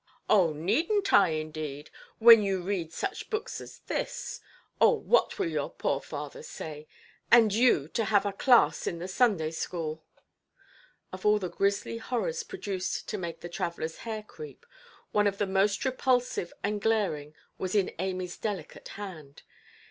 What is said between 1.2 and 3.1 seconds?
indeed, when you read